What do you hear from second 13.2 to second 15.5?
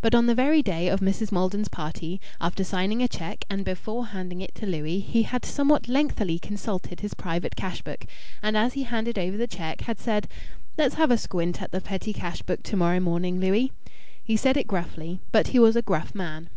Louis." He said it gruffly, but